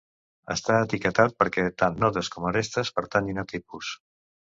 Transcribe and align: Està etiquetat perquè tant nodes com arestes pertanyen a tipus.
Està 0.53 0.77
etiquetat 0.85 1.35
perquè 1.43 1.65
tant 1.81 1.99
nodes 2.05 2.31
com 2.37 2.47
arestes 2.53 2.91
pertanyen 2.97 3.43
a 3.43 3.45
tipus. 3.53 3.93